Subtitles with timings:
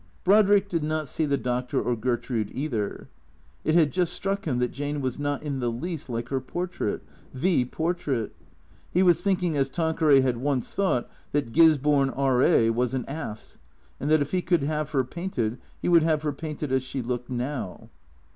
[0.23, 3.07] Brodrick did not see the Doctor or Gertrude either.
[3.63, 7.03] It had just struck him that Jane was not in the least like her portrait,
[7.31, 8.33] the portrait.
[8.91, 12.41] He was thinking, as Tanqueray had once thought, that Gisborne, R.
[12.41, 13.59] A., was an ass,
[13.99, 17.03] and that if he could have her painted he would have her painted as she
[17.03, 17.89] looked now.